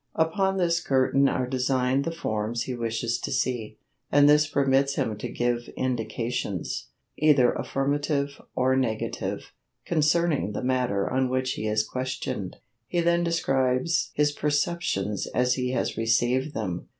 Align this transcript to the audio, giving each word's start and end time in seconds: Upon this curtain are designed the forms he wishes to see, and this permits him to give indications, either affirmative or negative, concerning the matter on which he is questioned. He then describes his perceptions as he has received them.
Upon 0.15 0.57
this 0.57 0.79
curtain 0.81 1.29
are 1.29 1.45
designed 1.45 2.05
the 2.05 2.11
forms 2.11 2.63
he 2.63 2.73
wishes 2.73 3.19
to 3.19 3.31
see, 3.31 3.77
and 4.11 4.27
this 4.27 4.47
permits 4.47 4.95
him 4.95 5.15
to 5.19 5.29
give 5.29 5.69
indications, 5.77 6.87
either 7.19 7.51
affirmative 7.53 8.41
or 8.55 8.75
negative, 8.75 9.51
concerning 9.85 10.53
the 10.53 10.63
matter 10.63 11.07
on 11.07 11.29
which 11.29 11.51
he 11.51 11.67
is 11.67 11.87
questioned. 11.87 12.55
He 12.87 13.01
then 13.01 13.23
describes 13.23 14.09
his 14.15 14.31
perceptions 14.31 15.27
as 15.35 15.53
he 15.53 15.69
has 15.73 15.97
received 15.97 16.55
them. 16.55 16.87